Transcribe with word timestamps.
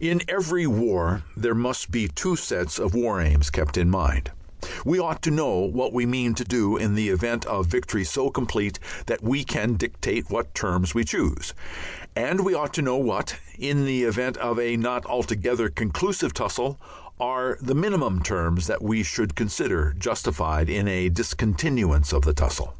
In 0.00 0.22
every 0.28 0.66
war 0.66 1.24
there 1.36 1.54
must 1.54 1.90
be 1.90 2.08
two 2.08 2.36
sets 2.36 2.78
of 2.78 2.94
War 2.94 3.20
Aims 3.20 3.50
kept 3.50 3.76
in 3.76 3.90
mind; 3.90 4.30
we 4.82 4.98
ought 4.98 5.20
to 5.20 5.30
know 5.30 5.56
what 5.58 5.92
we 5.92 6.06
mean 6.06 6.34
to 6.36 6.44
do 6.44 6.78
in 6.78 6.94
the 6.94 7.10
event 7.10 7.44
of 7.44 7.66
victory 7.66 8.02
so 8.02 8.30
complete 8.30 8.78
that 9.04 9.22
we 9.22 9.44
can 9.44 9.74
dictate 9.74 10.30
what 10.30 10.54
terms 10.54 10.94
we 10.94 11.04
choose, 11.04 11.52
and 12.16 12.46
we 12.46 12.54
ought 12.54 12.72
to 12.72 12.80
know 12.80 12.96
what, 12.96 13.36
in 13.58 13.84
the 13.84 14.04
event 14.04 14.38
of 14.38 14.58
a 14.58 14.78
not 14.78 15.04
altogether 15.04 15.68
conclusive 15.68 16.32
tussle, 16.32 16.80
are 17.20 17.58
the 17.60 17.74
minimum 17.74 18.22
terms 18.22 18.66
that 18.68 18.80
we 18.80 19.02
should 19.02 19.34
consider 19.36 19.94
justified 19.98 20.70
us 20.70 20.74
in 20.76 20.88
a 20.88 21.10
discontinuance 21.10 22.10
of 22.10 22.22
the 22.22 22.32
tussle. 22.32 22.74